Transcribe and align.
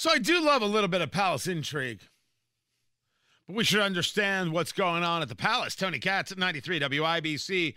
So 0.00 0.10
I 0.10 0.18
do 0.18 0.40
love 0.40 0.62
a 0.62 0.66
little 0.66 0.88
bit 0.88 1.02
of 1.02 1.10
palace 1.10 1.46
intrigue. 1.46 2.00
But 3.46 3.54
we 3.54 3.64
should 3.64 3.82
understand 3.82 4.50
what's 4.50 4.72
going 4.72 5.04
on 5.04 5.20
at 5.20 5.28
the 5.28 5.34
palace. 5.34 5.76
Tony 5.76 5.98
Katz 5.98 6.32
at 6.32 6.38
93 6.38 6.80
WIBC. 6.80 7.74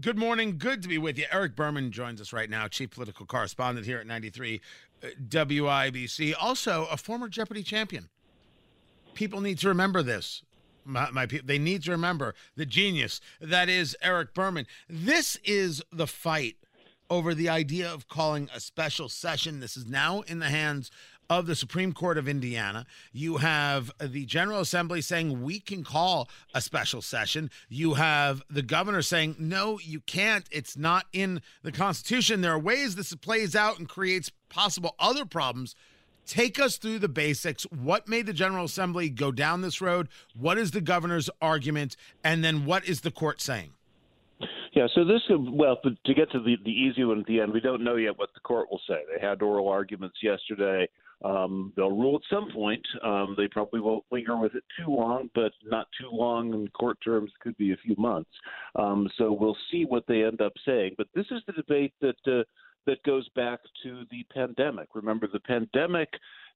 Good 0.00 0.16
morning. 0.16 0.58
Good 0.58 0.80
to 0.82 0.88
be 0.88 0.96
with 0.96 1.18
you. 1.18 1.24
Eric 1.32 1.56
Berman 1.56 1.90
joins 1.90 2.20
us 2.20 2.32
right 2.32 2.48
now, 2.48 2.68
chief 2.68 2.90
political 2.90 3.26
correspondent 3.26 3.84
here 3.84 3.98
at 3.98 4.06
93 4.06 4.60
uh, 5.02 5.06
WIBC. 5.28 6.34
Also, 6.40 6.86
a 6.88 6.96
former 6.96 7.28
Jeopardy 7.28 7.64
champion. 7.64 8.10
People 9.14 9.40
need 9.40 9.58
to 9.58 9.66
remember 9.66 10.04
this. 10.04 10.44
My, 10.84 11.10
my 11.10 11.26
people, 11.26 11.48
they 11.48 11.58
need 11.58 11.82
to 11.82 11.90
remember 11.90 12.36
the 12.54 12.64
genius 12.64 13.20
that 13.40 13.68
is 13.68 13.96
Eric 14.00 14.34
Berman. 14.34 14.68
This 14.88 15.36
is 15.44 15.82
the 15.90 16.06
fight 16.06 16.58
over 17.10 17.34
the 17.34 17.48
idea 17.48 17.92
of 17.92 18.08
calling 18.08 18.48
a 18.54 18.60
special 18.60 19.08
session. 19.08 19.60
This 19.60 19.76
is 19.76 19.86
now 19.86 20.20
in 20.22 20.38
the 20.38 20.48
hands 20.48 20.92
of 21.28 21.46
the 21.46 21.54
Supreme 21.54 21.92
Court 21.92 22.18
of 22.18 22.28
Indiana. 22.28 22.86
You 23.12 23.38
have 23.38 23.92
the 24.00 24.24
General 24.26 24.60
Assembly 24.60 25.00
saying 25.00 25.42
we 25.42 25.60
can 25.60 25.84
call 25.84 26.28
a 26.54 26.60
special 26.60 27.02
session. 27.02 27.50
You 27.68 27.94
have 27.94 28.42
the 28.50 28.62
governor 28.62 29.02
saying, 29.02 29.36
no, 29.38 29.78
you 29.78 30.00
can't. 30.00 30.46
It's 30.50 30.76
not 30.76 31.06
in 31.12 31.42
the 31.62 31.72
Constitution. 31.72 32.40
There 32.40 32.52
are 32.52 32.58
ways 32.58 32.94
this 32.94 33.14
plays 33.14 33.54
out 33.54 33.78
and 33.78 33.88
creates 33.88 34.30
possible 34.48 34.94
other 34.98 35.24
problems. 35.24 35.74
Take 36.26 36.58
us 36.58 36.76
through 36.76 36.98
the 36.98 37.08
basics. 37.08 37.64
What 37.64 38.08
made 38.08 38.26
the 38.26 38.32
General 38.32 38.64
Assembly 38.64 39.08
go 39.08 39.30
down 39.30 39.62
this 39.62 39.80
road? 39.80 40.08
What 40.36 40.58
is 40.58 40.72
the 40.72 40.80
governor's 40.80 41.30
argument? 41.40 41.96
And 42.24 42.42
then 42.42 42.66
what 42.66 42.84
is 42.84 43.02
the 43.02 43.12
court 43.12 43.40
saying? 43.40 43.70
Yeah, 44.72 44.88
so 44.94 45.04
this 45.06 45.22
well, 45.30 45.78
to 45.82 46.14
get 46.14 46.30
to 46.32 46.40
the 46.40 46.56
the 46.62 46.70
easy 46.70 47.02
one 47.02 47.20
at 47.20 47.26
the 47.26 47.40
end, 47.40 47.54
we 47.54 47.60
don't 47.60 47.82
know 47.82 47.96
yet 47.96 48.18
what 48.18 48.34
the 48.34 48.40
court 48.40 48.70
will 48.70 48.80
say. 48.86 49.04
They 49.10 49.26
had 49.26 49.40
oral 49.40 49.68
arguments 49.68 50.16
yesterday. 50.22 50.86
Um, 51.24 51.72
they'll 51.76 51.90
rule 51.90 52.16
at 52.16 52.34
some 52.34 52.50
point. 52.52 52.86
Um, 53.02 53.34
they 53.36 53.48
probably 53.48 53.80
won't 53.80 54.04
linger 54.10 54.36
with 54.36 54.54
it 54.54 54.64
too 54.78 54.90
long, 54.90 55.30
but 55.34 55.52
not 55.64 55.86
too 55.98 56.10
long 56.12 56.52
in 56.52 56.68
court 56.68 56.98
terms 57.02 57.30
could 57.40 57.56
be 57.56 57.72
a 57.72 57.76
few 57.78 57.94
months. 57.96 58.30
Um, 58.74 59.08
so 59.16 59.32
we'll 59.32 59.56
see 59.70 59.84
what 59.84 60.04
they 60.06 60.24
end 60.24 60.40
up 60.40 60.52
saying. 60.66 60.94
But 60.98 61.08
this 61.14 61.26
is 61.30 61.42
the 61.46 61.54
debate 61.54 61.94
that 62.00 62.16
uh, 62.26 62.44
that 62.86 63.02
goes 63.02 63.28
back 63.34 63.60
to 63.82 64.04
the 64.10 64.24
pandemic. 64.32 64.88
Remember, 64.94 65.26
the 65.26 65.40
pandemic 65.40 66.08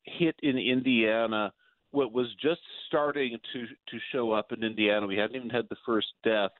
hit 0.04 0.36
in 0.42 0.58
Indiana. 0.58 1.52
What 1.92 2.12
was 2.12 2.28
just 2.40 2.60
starting 2.86 3.38
to 3.52 3.66
to 3.66 3.98
show 4.12 4.32
up 4.32 4.52
in 4.52 4.62
Indiana. 4.62 5.06
We 5.06 5.16
hadn't 5.16 5.36
even 5.36 5.50
had 5.50 5.66
the 5.70 5.76
first 5.86 6.08
death 6.22 6.52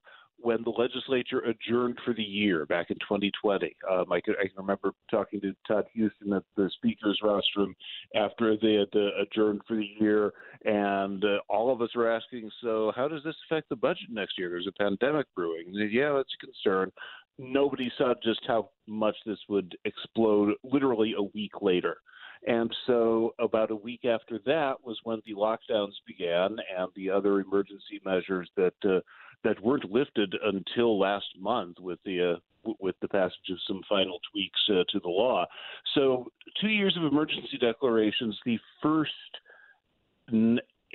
when 0.43 0.63
the 0.65 0.71
legislature 0.71 1.41
adjourned 1.41 1.99
for 2.05 2.15
the 2.15 2.23
year 2.23 2.67
back 2.67 2.91
in 2.91 2.97
2020. 2.97 3.75
Um, 3.91 4.13
I, 4.13 4.21
could, 4.21 4.37
I 4.39 4.47
can 4.47 4.57
remember 4.57 4.93
talking 5.11 5.41
to 5.41 5.55
Todd 5.67 5.87
Huston 5.97 6.33
at 6.33 6.43
the 6.57 6.71
speaker's 6.77 7.21
rostrum 7.23 7.75
after 8.15 8.57
they 8.57 8.75
had 8.75 8.89
uh, 8.95 9.23
adjourned 9.23 9.63
for 9.67 9.77
the 9.77 9.89
year, 10.01 10.33
and 10.65 11.25
uh, 11.25 11.39
all 11.49 11.73
of 11.73 11.83
us 11.83 11.95
were 11.95 12.11
asking, 12.11 12.51
so 12.63 12.93
how 12.97 13.09
does 13.09 13.23
this 13.25 13.37
affect 13.49 13.69
the 13.69 13.77
budget 13.77 14.09
next 14.11 14.39
year? 14.39 14.49
There's 14.51 14.69
a 14.69 14.83
pandemic 14.83 15.27
brewing. 15.35 15.73
Said, 15.77 15.93
yeah, 15.93 16.13
that's 16.13 16.35
a 16.41 16.47
concern. 16.47 16.91
Nobody 17.39 17.91
saw 17.97 18.15
just 18.23 18.41
how 18.47 18.71
much 18.87 19.17
this 19.25 19.39
would 19.49 19.77
explode 19.85 20.55
literally 20.63 21.15
a 21.17 21.23
week 21.23 21.63
later. 21.63 21.99
And 22.47 22.75
so, 22.87 23.35
about 23.39 23.71
a 23.71 23.77
week 23.77 24.07
after 24.07 24.39
that 24.47 24.77
was 24.83 24.99
when 25.05 25.21
the 25.27 25.35
lockdowns 25.35 25.93
began 26.07 26.57
and 26.77 26.89
the 26.97 27.11
other 27.11 27.41
emergency 27.41 28.01
measures 28.03 28.51
that 28.57 28.73
uh, 28.83 29.01
that 29.45 29.63
weren't 29.63 29.91
lifted 29.91 30.35
until 30.45 30.99
last 30.99 31.27
month 31.39 31.77
with 31.81 31.99
the 32.05 32.35
uh, 32.35 32.73
with 32.79 32.95
the 33.01 33.09
passage 33.09 33.51
of 33.51 33.59
some 33.67 33.81
final 33.89 34.19
tweaks 34.31 34.61
uh, 34.69 34.85
to 34.91 35.01
the 35.01 35.09
law. 35.09 35.47
So, 35.95 36.31
two 36.61 36.69
years 36.69 36.97
of 36.97 37.05
emergency 37.05 37.59
declarations, 37.59 38.39
the 38.45 38.59
first 38.83 39.13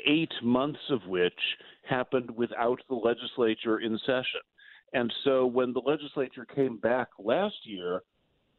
eight 0.07 0.33
months 0.43 0.79
of 0.89 1.05
which 1.07 1.33
happened 1.89 2.29
without 2.31 2.79
the 2.87 2.95
legislature 2.95 3.79
in 3.79 3.97
session. 4.05 4.41
And 4.93 5.11
so, 5.23 5.45
when 5.45 5.73
the 5.73 5.81
legislature 5.81 6.45
came 6.45 6.77
back 6.77 7.09
last 7.17 7.55
year, 7.63 8.01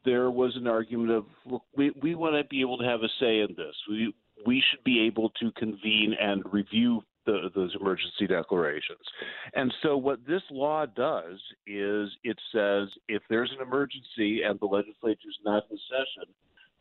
there 0.05 0.29
was 0.29 0.55
an 0.55 0.67
argument 0.67 1.11
of 1.11 1.25
look, 1.45 1.63
we, 1.75 1.91
we 2.01 2.15
want 2.15 2.35
to 2.35 2.43
be 2.49 2.61
able 2.61 2.77
to 2.77 2.85
have 2.85 3.01
a 3.01 3.09
say 3.19 3.39
in 3.39 3.55
this. 3.55 3.75
We 3.89 4.13
we 4.45 4.63
should 4.69 4.83
be 4.83 5.01
able 5.01 5.29
to 5.41 5.51
convene 5.53 6.13
and 6.19 6.43
review 6.51 7.03
the, 7.27 7.51
those 7.53 7.75
emergency 7.79 8.25
declarations. 8.25 9.05
And 9.53 9.71
so, 9.83 9.95
what 9.95 10.25
this 10.25 10.41
law 10.49 10.87
does 10.87 11.35
is 11.67 12.09
it 12.23 12.37
says 12.51 12.87
if 13.07 13.21
there's 13.29 13.51
an 13.51 13.61
emergency 13.61 14.41
and 14.41 14.59
the 14.59 14.65
legislature 14.65 15.29
is 15.29 15.37
not 15.45 15.65
in 15.69 15.77
session, 15.89 16.33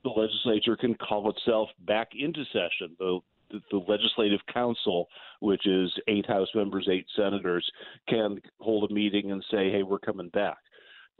the 0.04 0.10
legislature 0.10 0.76
can 0.76 0.94
call 0.94 1.30
itself 1.30 1.68
back 1.86 2.08
into 2.18 2.44
session. 2.46 2.96
The, 2.98 3.18
the, 3.50 3.60
the 3.70 3.84
legislative 3.88 4.40
council, 4.52 5.08
which 5.40 5.66
is 5.66 5.92
eight 6.08 6.26
House 6.26 6.48
members, 6.54 6.88
eight 6.90 7.06
senators, 7.14 7.68
can 8.08 8.40
hold 8.60 8.90
a 8.90 8.94
meeting 8.94 9.32
and 9.32 9.44
say, 9.50 9.70
hey, 9.70 9.82
we're 9.82 9.98
coming 9.98 10.28
back. 10.30 10.58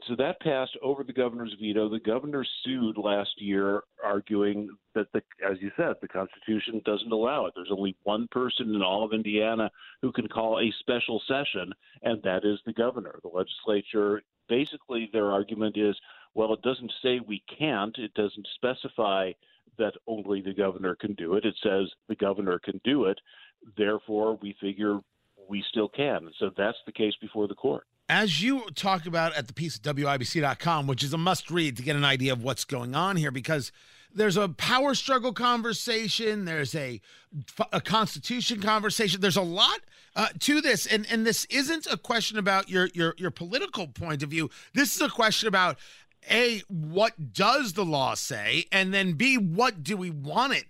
So 0.05 0.15
that 0.15 0.39
passed 0.41 0.77
over 0.83 1.03
the 1.03 1.11
governor's 1.11 1.55
veto. 1.59 1.89
The 1.89 1.99
governor 1.99 2.45
sued 2.63 2.97
last 2.97 3.41
year, 3.41 3.81
arguing 4.03 4.69
that, 4.93 5.11
the, 5.11 5.23
as 5.45 5.57
you 5.59 5.71
said, 5.75 5.95
the 6.01 6.07
Constitution 6.07 6.81
doesn't 6.85 7.11
allow 7.11 7.47
it. 7.47 7.53
There's 7.55 7.71
only 7.71 7.95
one 8.03 8.27
person 8.29 8.75
in 8.75 8.83
all 8.83 9.03
of 9.03 9.11
Indiana 9.11 9.71
who 10.01 10.11
can 10.11 10.27
call 10.27 10.59
a 10.59 10.71
special 10.79 11.21
session, 11.27 11.73
and 12.03 12.21
that 12.23 12.45
is 12.45 12.59
the 12.65 12.73
governor. 12.73 13.19
The 13.23 13.29
legislature, 13.29 14.21
basically, 14.47 15.09
their 15.11 15.31
argument 15.31 15.77
is, 15.77 15.99
well, 16.35 16.53
it 16.53 16.61
doesn't 16.61 16.93
say 17.01 17.19
we 17.19 17.43
can't. 17.57 17.97
It 17.97 18.13
doesn't 18.13 18.47
specify 18.53 19.31
that 19.79 19.95
only 20.05 20.41
the 20.41 20.53
governor 20.53 20.95
can 20.95 21.15
do 21.15 21.33
it. 21.33 21.43
It 21.43 21.55
says 21.63 21.91
the 22.07 22.15
governor 22.15 22.59
can 22.59 22.79
do 22.83 23.05
it. 23.05 23.19
Therefore, 23.75 24.37
we 24.41 24.55
figure 24.61 24.99
we 25.49 25.63
still 25.69 25.89
can. 25.89 26.29
So 26.37 26.51
that's 26.55 26.77
the 26.85 26.91
case 26.91 27.15
before 27.19 27.47
the 27.47 27.55
court 27.55 27.87
as 28.09 28.41
you 28.41 28.61
talk 28.75 29.05
about 29.05 29.35
at 29.35 29.47
the 29.47 29.53
piece 29.53 29.75
at 29.77 29.81
WIBC.com, 29.83 30.87
which 30.87 31.03
is 31.03 31.13
a 31.13 31.17
must 31.17 31.51
read 31.51 31.77
to 31.77 31.83
get 31.83 31.95
an 31.95 32.05
idea 32.05 32.33
of 32.33 32.43
what's 32.43 32.63
going 32.63 32.95
on 32.95 33.17
here, 33.17 33.31
because 33.31 33.71
there's 34.13 34.37
a 34.37 34.49
power 34.49 34.95
struggle 34.95 35.33
conversation, 35.33 36.45
there's 36.45 36.73
a, 36.73 37.01
a 37.71 37.81
constitution 37.81 38.61
conversation, 38.61 39.21
there's 39.21 39.37
a 39.37 39.41
lot 39.41 39.79
uh, 40.15 40.29
to 40.39 40.61
this, 40.61 40.87
and 40.87 41.05
and 41.11 41.25
this 41.25 41.45
isn't 41.45 41.85
a 41.85 41.97
question 41.97 42.39
about 42.39 42.69
your 42.69 42.89
your 42.93 43.13
your 43.17 43.29
political 43.29 43.87
point 43.87 44.23
of 44.23 44.29
view. 44.29 44.49
This 44.73 44.95
is 44.95 45.01
a 45.01 45.09
question 45.09 45.47
about 45.47 45.77
a 46.31 46.63
what 46.67 47.33
does 47.33 47.73
the 47.73 47.85
law 47.85 48.15
say, 48.15 48.65
and 48.71 48.93
then 48.93 49.13
b 49.13 49.37
what 49.37 49.83
do 49.83 49.95
we 49.95 50.09
want 50.09 50.53
it 50.53 50.65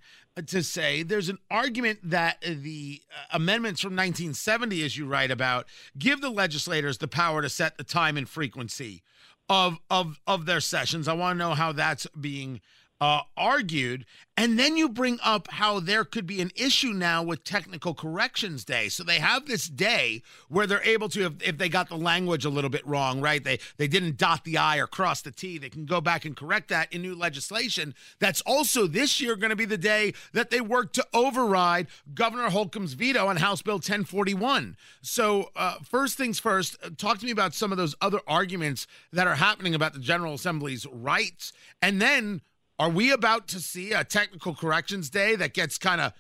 to 0.46 0.64
say 0.64 1.04
there's 1.04 1.30
an 1.30 1.40
argument 1.50 2.00
that 2.04 2.42
the 2.42 3.02
uh, 3.12 3.38
amendments 3.38 3.82
from 3.82 3.94
1970, 3.94 4.84
as 4.84 4.98
you 4.98 5.06
write 5.06 5.32
about, 5.32 5.66
give 5.98 6.22
the 6.22 6.30
legislators 6.30 7.00
the 7.00 7.08
power 7.08 7.42
to 7.42 7.50
set 7.50 7.78
the 7.78 7.84
time 7.84 8.18
and 8.18 8.30
frequency 8.30 9.02
of 9.50 9.80
of 9.90 10.20
of 10.28 10.46
their 10.46 10.60
sessions. 10.60 11.08
I 11.08 11.14
want 11.14 11.36
to 11.36 11.40
know 11.40 11.54
how 11.54 11.72
that's 11.72 12.06
being 12.20 12.62
uh, 13.00 13.22
argued. 13.36 14.06
And 14.40 14.60
then 14.60 14.78
you 14.78 14.88
bring 14.88 15.20
up 15.24 15.48
how 15.50 15.80
there 15.80 16.04
could 16.04 16.28
be 16.28 16.42
an 16.42 16.52
issue 16.56 16.92
now 16.92 17.24
with 17.24 17.44
technical 17.44 17.96
corrections 17.96 18.64
day. 18.64 18.88
So 18.88 19.04
they 19.04 19.18
have 19.18 19.48
this 19.48 19.68
day 19.68 20.22
where 20.48 20.68
they're 20.68 20.84
able 20.84 21.10
to, 21.10 21.26
if, 21.26 21.34
if 21.42 21.58
they 21.58 21.70
got 21.70 21.90
the 21.90 21.98
language 21.98 22.46
a 22.46 22.50
little 22.50 22.70
bit 22.70 22.86
wrong, 22.86 23.20
right? 23.20 23.44
They 23.44 23.60
they 23.78 23.88
didn't 23.88 24.18
dot 24.18 24.44
the 24.44 24.58
I 24.60 24.78
or 24.78 24.86
cross 24.86 25.24
the 25.24 25.32
T. 25.32 25.58
They 25.58 25.70
can 25.70 25.86
go 25.86 26.02
back 26.02 26.24
and 26.24 26.36
correct 26.36 26.70
that 26.70 26.94
in 26.94 27.02
new 27.02 27.16
legislation. 27.16 27.96
That's 28.20 28.42
also 28.42 28.86
this 28.86 29.20
year 29.20 29.36
going 29.36 29.50
to 29.50 29.56
be 29.56 29.66
the 29.66 29.78
day 29.78 30.14
that 30.34 30.52
they 30.52 30.62
work 30.62 30.94
to 30.94 31.06
override 31.16 31.88
Governor 32.14 32.50
Holcomb's 32.50 32.94
veto 32.94 33.28
on 33.28 33.38
House 33.38 33.64
Bill 33.64 33.76
1041. 33.76 34.78
So 35.02 35.50
uh, 35.56 35.78
first 35.84 36.16
things 36.16 36.40
first, 36.40 36.78
uh, 36.84 36.90
talk 36.96 37.18
to 37.20 37.26
me 37.26 37.32
about 37.32 37.56
some 37.56 37.72
of 37.72 37.80
those 37.80 37.96
other 38.02 38.20
arguments 38.28 38.86
that 39.12 39.26
are 39.26 39.36
happening 39.36 39.74
about 39.74 39.94
the 39.94 40.00
General 40.00 40.36
Assembly's 40.36 40.86
rights, 40.86 41.54
and 41.82 42.00
then 42.00 42.42
are 42.80 42.90
we 42.90 43.12
about 43.12 43.48
to 43.50 43.60
see 43.60 43.92
a 43.92 44.04
technical 44.04 44.54
corrections 44.54 45.10
day 45.10 45.36
that 45.36 45.54
gets 45.54 45.78
kind 45.78 46.02
of 46.02 46.14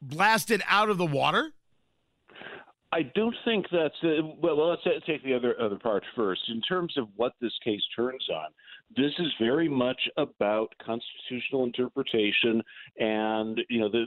blasted 0.00 0.62
out 0.68 0.88
of 0.88 0.98
the 0.98 1.06
water? 1.06 1.52
I 2.92 3.02
don't 3.14 3.34
think 3.44 3.66
that's 3.70 3.96
uh, 4.04 4.26
well. 4.40 4.70
Let's 4.70 4.82
take 5.06 5.22
the 5.24 5.34
other 5.34 5.60
other 5.60 5.76
part 5.76 6.04
first. 6.14 6.42
In 6.48 6.62
terms 6.62 6.96
of 6.96 7.08
what 7.16 7.32
this 7.40 7.52
case 7.64 7.82
turns 7.94 8.26
on, 8.32 8.46
this 8.96 9.12
is 9.18 9.26
very 9.40 9.68
much 9.68 10.00
about 10.16 10.72
constitutional 10.84 11.64
interpretation, 11.64 12.62
and 12.98 13.60
you 13.68 13.80
know 13.80 13.90
the 13.90 14.06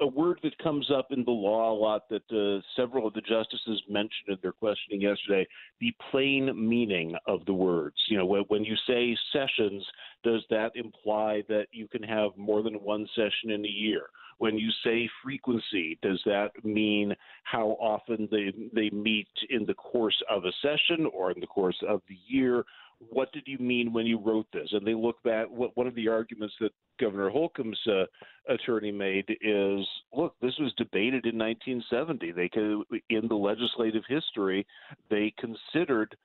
a 0.00 0.06
word 0.06 0.38
that 0.42 0.56
comes 0.58 0.90
up 0.90 1.08
in 1.10 1.24
the 1.24 1.30
law 1.30 1.72
a 1.72 1.78
lot 1.78 2.08
that 2.10 2.22
uh, 2.30 2.60
several 2.78 3.06
of 3.06 3.14
the 3.14 3.20
justices 3.22 3.82
mentioned 3.88 4.28
in 4.28 4.36
their 4.42 4.52
questioning 4.52 5.00
yesterday 5.00 5.46
the 5.80 5.92
plain 6.10 6.52
meaning 6.68 7.14
of 7.26 7.44
the 7.46 7.54
words. 7.54 7.96
You 8.08 8.18
know, 8.18 8.26
when, 8.26 8.42
when 8.48 8.64
you 8.64 8.74
say 8.86 9.16
sessions, 9.32 9.84
does 10.26 10.44
that 10.50 10.72
imply 10.74 11.44
that 11.48 11.66
you 11.70 11.86
can 11.86 12.02
have 12.02 12.36
more 12.36 12.60
than 12.60 12.74
one 12.74 13.08
session 13.14 13.50
in 13.50 13.64
a 13.64 13.68
year? 13.68 14.06
When 14.38 14.58
you 14.58 14.70
say 14.84 15.08
frequency, 15.22 15.98
does 16.02 16.20
that 16.26 16.50
mean 16.64 17.14
how 17.44 17.76
often 17.80 18.28
they, 18.30 18.52
they 18.74 18.90
meet 18.90 19.28
in 19.50 19.64
the 19.64 19.74
course 19.74 20.20
of 20.28 20.44
a 20.44 20.52
session 20.60 21.06
or 21.14 21.30
in 21.30 21.38
the 21.38 21.46
course 21.46 21.80
of 21.88 22.02
the 22.08 22.18
year? 22.26 22.64
what 23.10 23.32
did 23.32 23.42
you 23.46 23.58
mean 23.58 23.92
when 23.92 24.06
you 24.06 24.18
wrote 24.18 24.46
this? 24.52 24.68
And 24.72 24.86
they 24.86 24.94
look 24.94 25.22
back. 25.22 25.46
What 25.50 25.76
one 25.76 25.86
of 25.86 25.94
the 25.94 26.08
arguments 26.08 26.54
that 26.60 26.72
Governor 26.98 27.28
Holcomb's 27.28 27.78
uh, 27.86 28.04
attorney 28.48 28.90
made 28.90 29.26
is, 29.42 29.86
look, 30.14 30.34
this 30.40 30.54
was 30.58 30.72
debated 30.78 31.26
in 31.26 31.38
1970. 31.38 32.32
They 32.32 32.48
could, 32.48 32.84
in 33.10 33.28
the 33.28 33.34
legislative 33.34 34.04
history, 34.08 34.66
they 35.10 35.34
considered 35.38 36.16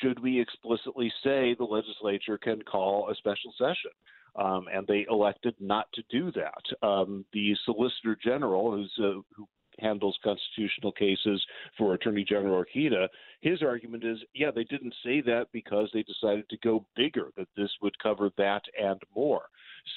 should 0.00 0.20
we 0.20 0.40
explicitly 0.40 1.12
say 1.22 1.54
the 1.54 1.64
legislature 1.64 2.38
can 2.38 2.62
call 2.62 3.10
a 3.10 3.14
special 3.14 3.52
session. 3.58 3.90
Um, 4.36 4.66
and 4.72 4.86
they 4.86 5.04
elected 5.10 5.54
not 5.58 5.86
to 5.94 6.02
do 6.10 6.30
that. 6.32 6.86
Um, 6.86 7.24
the 7.32 7.56
Solicitor 7.64 8.16
General, 8.22 8.70
who's 8.70 8.92
uh, 8.98 9.20
who 9.34 9.48
handles 9.80 10.16
constitutional 10.22 10.92
cases 10.92 11.44
for 11.76 11.94
Attorney 11.94 12.24
General 12.24 12.64
Rokita, 12.64 13.08
his 13.40 13.62
argument 13.62 14.04
is, 14.04 14.18
yeah, 14.34 14.50
they 14.54 14.64
didn't 14.64 14.94
say 15.04 15.20
that 15.22 15.46
because 15.52 15.88
they 15.92 16.02
decided 16.02 16.48
to 16.50 16.58
go 16.58 16.84
bigger, 16.96 17.30
that 17.36 17.48
this 17.56 17.70
would 17.82 17.98
cover 18.00 18.30
that 18.38 18.62
and 18.80 19.00
more. 19.14 19.42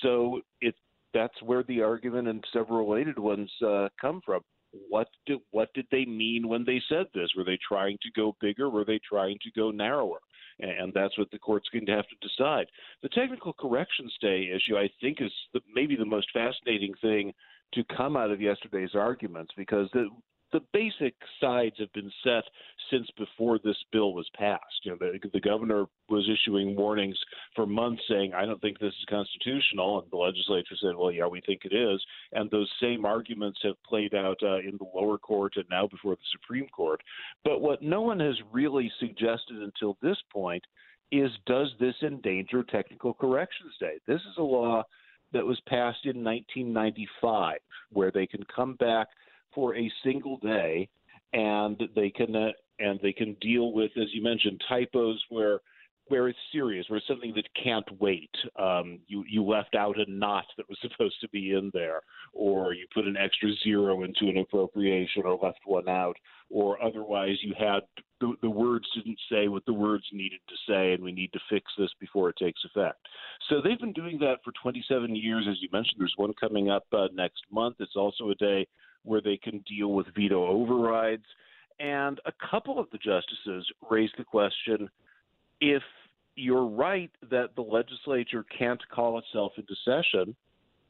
So 0.01 0.41
it 0.61 0.75
that's 1.13 1.41
where 1.43 1.63
the 1.63 1.81
argument 1.81 2.29
and 2.29 2.43
several 2.53 2.87
related 2.87 3.19
ones 3.19 3.51
uh, 3.65 3.89
come 3.99 4.21
from. 4.25 4.41
What 4.71 5.07
did 5.25 5.39
what 5.51 5.73
did 5.73 5.87
they 5.91 6.05
mean 6.05 6.47
when 6.47 6.63
they 6.65 6.81
said 6.87 7.07
this? 7.13 7.29
Were 7.35 7.43
they 7.43 7.59
trying 7.67 7.97
to 8.01 8.11
go 8.15 8.35
bigger? 8.39 8.69
Were 8.69 8.85
they 8.85 8.99
trying 9.07 9.37
to 9.43 9.51
go 9.51 9.71
narrower? 9.71 10.19
And 10.59 10.93
that's 10.93 11.17
what 11.17 11.31
the 11.31 11.39
court's 11.39 11.69
going 11.69 11.85
to 11.87 11.95
have 11.95 12.05
to 12.07 12.27
decide. 12.27 12.67
The 13.01 13.09
technical 13.09 13.53
corrections 13.53 14.13
day 14.21 14.49
issue, 14.53 14.77
I 14.77 14.89
think, 15.01 15.19
is 15.19 15.31
the, 15.53 15.61
maybe 15.73 15.95
the 15.95 16.05
most 16.05 16.27
fascinating 16.33 16.93
thing 17.01 17.33
to 17.73 17.83
come 17.95 18.15
out 18.15 18.31
of 18.31 18.41
yesterday's 18.41 18.93
arguments 18.93 19.51
because 19.57 19.89
the 19.93 20.09
the 20.51 20.61
basic 20.73 21.15
sides 21.39 21.75
have 21.79 21.91
been 21.93 22.11
set 22.23 22.43
since 22.89 23.07
before 23.17 23.59
this 23.59 23.77
bill 23.91 24.13
was 24.13 24.29
passed. 24.37 24.63
You 24.83 24.91
know, 24.91 24.97
the, 24.99 25.29
the 25.33 25.39
governor 25.39 25.85
was 26.09 26.29
issuing 26.29 26.75
warnings 26.75 27.17
for 27.55 27.65
months 27.65 28.01
saying, 28.09 28.33
"I 28.33 28.45
don't 28.45 28.61
think 28.61 28.79
this 28.79 28.93
is 28.93 29.05
constitutional," 29.09 30.01
and 30.01 30.11
the 30.11 30.17
legislature 30.17 30.75
said, 30.81 30.95
"Well, 30.95 31.11
yeah, 31.11 31.27
we 31.27 31.41
think 31.41 31.61
it 31.65 31.73
is." 31.73 32.01
And 32.33 32.49
those 32.49 32.69
same 32.81 33.05
arguments 33.05 33.59
have 33.63 33.81
played 33.83 34.13
out 34.13 34.37
uh, 34.43 34.59
in 34.59 34.77
the 34.77 34.87
lower 34.93 35.17
court 35.17 35.53
and 35.55 35.65
now 35.69 35.87
before 35.87 36.15
the 36.15 36.21
Supreme 36.31 36.67
Court. 36.69 37.01
But 37.43 37.61
what 37.61 37.81
no 37.81 38.01
one 38.01 38.19
has 38.19 38.35
really 38.51 38.91
suggested 38.99 39.61
until 39.61 39.97
this 40.01 40.17
point 40.31 40.63
is, 41.11 41.31
does 41.45 41.69
this 41.79 41.95
endanger 42.03 42.63
technical 42.63 43.13
corrections 43.13 43.73
day? 43.79 43.99
This 44.07 44.21
is 44.21 44.37
a 44.37 44.43
law 44.43 44.83
that 45.33 45.45
was 45.45 45.59
passed 45.67 46.05
in 46.05 46.23
1995, 46.23 47.57
where 47.91 48.11
they 48.11 48.27
can 48.27 48.43
come 48.53 48.75
back 48.75 49.07
for 49.53 49.75
a 49.75 49.91
single 50.03 50.37
day 50.37 50.89
and 51.33 51.81
they 51.95 52.09
can 52.09 52.35
uh, 52.35 52.51
and 52.79 52.99
they 53.01 53.13
can 53.13 53.35
deal 53.39 53.71
with, 53.73 53.91
as 53.95 54.07
you 54.11 54.23
mentioned, 54.23 54.61
typos 54.67 55.21
where 55.29 55.59
where 56.07 56.27
it's 56.27 56.39
serious, 56.51 56.85
where 56.89 56.97
it's 56.97 57.07
something 57.07 57.33
that 57.35 57.47
can't 57.63 57.87
wait. 58.01 58.31
Um, 58.59 58.99
you 59.07 59.23
you 59.29 59.43
left 59.43 59.75
out 59.75 59.97
a 59.97 60.11
not 60.11 60.45
that 60.57 60.67
was 60.67 60.77
supposed 60.81 61.19
to 61.21 61.29
be 61.29 61.53
in 61.53 61.71
there, 61.73 62.01
or 62.33 62.73
you 62.73 62.85
put 62.93 63.05
an 63.05 63.17
extra 63.17 63.49
zero 63.63 64.03
into 64.03 64.27
an 64.27 64.37
appropriation, 64.37 65.23
or 65.25 65.39
left 65.41 65.59
one 65.65 65.87
out, 65.87 66.15
or 66.49 66.81
otherwise 66.83 67.37
you 67.41 67.53
had 67.57 67.81
the, 68.19 68.33
the 68.41 68.49
words 68.49 68.85
didn't 68.93 69.19
say 69.31 69.47
what 69.47 69.65
the 69.65 69.73
words 69.73 70.03
needed 70.11 70.39
to 70.49 70.55
say, 70.67 70.93
and 70.93 71.03
we 71.03 71.11
need 71.11 71.31
to 71.33 71.39
fix 71.49 71.71
this 71.77 71.89
before 71.99 72.29
it 72.29 72.35
takes 72.37 72.61
effect. 72.65 72.99
So 73.49 73.61
they've 73.61 73.79
been 73.79 73.93
doing 73.93 74.19
that 74.19 74.37
for 74.43 74.53
27 74.61 75.15
years, 75.15 75.47
as 75.49 75.57
you 75.61 75.69
mentioned. 75.71 75.95
There's 75.99 76.13
one 76.17 76.33
coming 76.39 76.69
up 76.69 76.85
uh, 76.93 77.07
next 77.13 77.41
month. 77.51 77.77
It's 77.79 77.95
also 77.95 78.29
a 78.29 78.35
day 78.35 78.67
where 79.03 79.21
they 79.21 79.37
can 79.37 79.63
deal 79.67 79.91
with 79.93 80.07
veto 80.15 80.45
overrides. 80.47 81.25
And 81.79 82.19
a 82.25 82.33
couple 82.49 82.79
of 82.79 82.87
the 82.91 82.97
justices 82.97 83.67
raised 83.89 84.13
the 84.17 84.23
question 84.23 84.89
if 85.59 85.83
you're 86.35 86.65
right 86.67 87.11
that 87.29 87.55
the 87.55 87.61
legislature 87.61 88.45
can't 88.57 88.81
call 88.93 89.19
itself 89.19 89.53
into 89.57 89.75
session, 89.85 90.35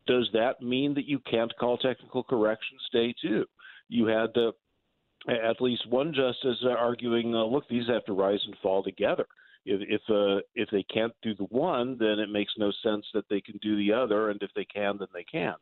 does 0.08 0.30
that 0.34 0.62
mean 0.62 0.94
that 0.96 1.06
you 1.06 1.20
can't 1.20 1.54
call 1.58 1.78
technical 1.78 2.24
corrections 2.24 2.82
day 2.92 3.14
too? 3.22 3.46
You 3.90 4.08
had 4.08 4.32
the, 4.34 4.52
at 5.28 5.62
least 5.62 5.90
one 5.90 6.14
justice 6.14 6.58
arguing, 6.78 7.36
uh, 7.36 7.44
look, 7.46 7.68
these 7.70 7.88
have 7.88 8.06
to 8.06 8.14
rise 8.14 8.40
and 8.46 8.56
fall 8.62 8.84
together. 8.84 9.26
If 9.66 9.82
if, 9.88 10.02
uh, 10.10 10.42
if 10.56 10.70
they 10.72 10.84
can't 10.84 11.14
do 11.22 11.36
the 11.36 11.46
one, 11.46 11.98
then 12.00 12.20
it 12.20 12.30
makes 12.30 12.54
no 12.58 12.72
sense 12.84 13.06
that 13.14 13.26
they 13.30 13.42
can 13.42 13.58
do 13.62 13.76
the 13.78 13.94
other, 13.94 14.30
and 14.30 14.42
if 14.42 14.52
they 14.56 14.66
can, 14.66 14.98
then 14.98 15.08
they 15.14 15.24
can. 15.24 15.56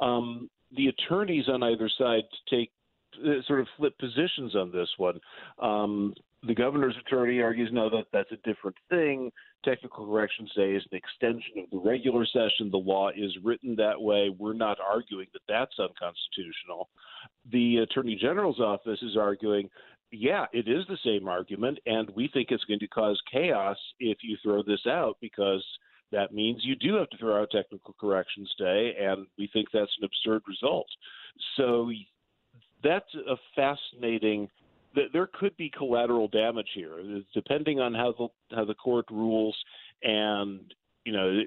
Um, 0.00 0.48
the 0.76 0.88
attorneys 0.88 1.48
on 1.48 1.62
either 1.62 1.90
side 1.98 2.24
take 2.48 2.70
uh, 3.24 3.42
sort 3.46 3.60
of 3.60 3.66
flip 3.76 3.98
positions 3.98 4.54
on 4.54 4.70
this 4.70 4.88
one. 4.96 5.20
Um, 5.60 6.14
the 6.46 6.54
governor's 6.54 6.96
attorney 7.06 7.40
argues 7.40 7.70
no, 7.72 7.90
that 7.90 8.06
that's 8.12 8.32
a 8.32 8.48
different 8.48 8.76
thing. 8.88 9.30
Technical 9.62 10.06
corrections 10.06 10.50
day 10.56 10.72
is 10.72 10.82
an 10.90 10.96
extension 10.96 11.64
of 11.64 11.70
the 11.70 11.78
regular 11.78 12.24
session. 12.24 12.70
The 12.70 12.78
law 12.78 13.10
is 13.10 13.36
written 13.44 13.76
that 13.76 14.00
way. 14.00 14.30
We're 14.30 14.54
not 14.54 14.78
arguing 14.80 15.26
that 15.34 15.42
that's 15.48 15.78
unconstitutional. 15.78 16.88
The 17.52 17.78
attorney 17.78 18.16
general's 18.16 18.58
office 18.58 19.00
is 19.02 19.18
arguing, 19.18 19.68
yeah, 20.12 20.46
it 20.52 20.68
is 20.68 20.84
the 20.88 20.98
same 21.04 21.28
argument, 21.28 21.78
and 21.86 22.10
we 22.16 22.28
think 22.32 22.48
it's 22.50 22.64
going 22.64 22.80
to 22.80 22.88
cause 22.88 23.20
chaos 23.30 23.76
if 23.98 24.18
you 24.22 24.36
throw 24.42 24.62
this 24.62 24.86
out 24.86 25.16
because 25.20 25.64
that 26.12 26.32
means 26.32 26.62
you 26.64 26.74
do 26.74 26.96
have 26.96 27.08
to 27.10 27.16
throw 27.16 27.40
out 27.40 27.50
technical 27.50 27.94
corrections 28.00 28.52
day, 28.58 28.94
and 29.00 29.26
we 29.38 29.48
think 29.52 29.68
that's 29.72 29.92
an 30.00 30.04
absurd 30.04 30.42
result. 30.48 30.86
So 31.56 31.90
that's 32.82 33.14
a 33.14 33.36
fascinating. 33.54 34.48
There 35.12 35.28
could 35.38 35.56
be 35.56 35.70
collateral 35.70 36.26
damage 36.26 36.70
here, 36.74 37.22
depending 37.32 37.78
on 37.78 37.94
how 37.94 38.14
the 38.18 38.56
how 38.56 38.64
the 38.64 38.74
court 38.74 39.04
rules, 39.10 39.56
and 40.02 40.60
you 41.04 41.12
know 41.12 41.42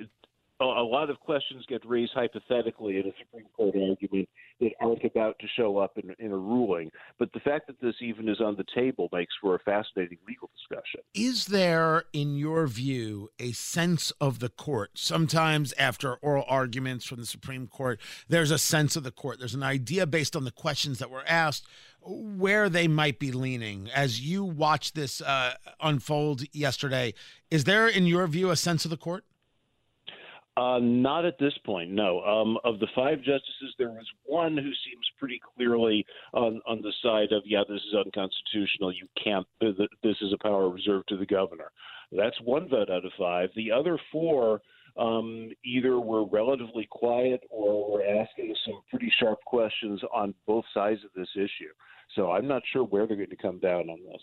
a 0.65 0.83
lot 0.83 1.09
of 1.09 1.19
questions 1.19 1.65
get 1.67 1.85
raised 1.85 2.11
hypothetically 2.13 2.97
in 2.97 3.07
a 3.07 3.11
Supreme 3.19 3.47
Court 3.55 3.75
argument 3.75 4.29
that 4.59 4.71
aren't 4.81 5.03
about 5.03 5.37
to 5.39 5.47
show 5.57 5.77
up 5.77 5.97
in, 5.97 6.15
in, 6.19 6.31
a 6.31 6.37
ruling. 6.37 6.91
But 7.17 7.31
the 7.33 7.39
fact 7.39 7.67
that 7.67 7.81
this 7.81 7.95
even 8.01 8.29
is 8.29 8.39
on 8.39 8.55
the 8.55 8.65
table 8.75 9.09
makes 9.11 9.33
for 9.41 9.55
a 9.55 9.59
fascinating 9.59 10.19
legal 10.27 10.49
discussion. 10.57 11.01
Is 11.13 11.45
there, 11.45 12.05
in 12.13 12.35
your 12.35 12.67
view, 12.67 13.29
a 13.39 13.51
sense 13.51 14.11
of 14.21 14.39
the 14.39 14.49
court? 14.49 14.91
Sometimes 14.95 15.73
after 15.77 16.15
oral 16.15 16.45
arguments 16.47 17.05
from 17.05 17.19
the 17.19 17.25
Supreme 17.25 17.67
Court, 17.67 17.99
there's 18.27 18.51
a 18.51 18.59
sense 18.59 18.95
of 18.95 19.03
the 19.03 19.11
court. 19.11 19.39
There's 19.39 19.55
an 19.55 19.63
idea 19.63 20.05
based 20.05 20.35
on 20.35 20.43
the 20.43 20.51
questions 20.51 20.99
that 20.99 21.09
were 21.09 21.25
asked 21.27 21.67
where 22.05 22.69
they 22.69 22.87
might 22.87 23.17
be 23.17 23.31
leaning 23.31 23.89
as 23.95 24.21
you 24.21 24.43
watch 24.43 24.93
this 24.93 25.21
uh, 25.21 25.53
unfold 25.81 26.43
yesterday. 26.53 27.13
Is 27.49 27.63
there, 27.63 27.87
in 27.87 28.05
your 28.05 28.27
view, 28.27 28.49
a 28.49 28.55
sense 28.55 28.85
of 28.85 28.91
the 28.91 28.97
court? 28.97 29.23
Uh, 30.55 30.77
not 30.79 31.25
at 31.25 31.39
this 31.39 31.57
point, 31.65 31.89
no. 31.89 32.21
Um, 32.21 32.59
of 32.63 32.79
the 32.79 32.87
five 32.93 33.17
justices, 33.17 33.73
there 33.79 33.89
was 33.89 34.05
one 34.23 34.55
who 34.55 34.61
seems 34.63 35.09
pretty 35.17 35.41
clearly 35.55 36.05
on, 36.33 36.61
on 36.67 36.81
the 36.81 36.93
side 37.01 37.31
of, 37.31 37.41
yeah, 37.45 37.63
this 37.67 37.81
is 37.81 37.95
unconstitutional. 37.95 38.93
You 38.93 39.07
can't, 39.21 39.47
this 39.59 40.17
is 40.21 40.31
a 40.31 40.43
power 40.43 40.69
reserved 40.69 41.09
to 41.09 41.17
the 41.17 41.25
governor. 41.25 41.71
That's 42.11 42.39
one 42.43 42.69
vote 42.69 42.91
out 42.91 43.03
of 43.03 43.11
five. 43.17 43.49
The 43.55 43.71
other 43.71 43.97
four 44.11 44.61
um, 44.95 45.49
either 45.65 45.99
were 45.99 46.25
relatively 46.25 46.87
quiet 46.89 47.41
or 47.49 47.91
were 47.91 48.05
asking 48.05 48.55
some 48.63 48.81
pretty 48.91 49.11
sharp 49.19 49.39
questions 49.45 50.01
on 50.13 50.35
both 50.45 50.65
sides 50.71 50.99
of 51.03 51.09
this 51.15 51.29
issue. 51.35 51.73
So 52.15 52.31
I'm 52.31 52.47
not 52.47 52.61
sure 52.71 52.83
where 52.83 53.07
they're 53.07 53.17
going 53.17 53.29
to 53.29 53.35
come 53.35 53.57
down 53.57 53.89
on 53.89 53.99
this. 54.05 54.21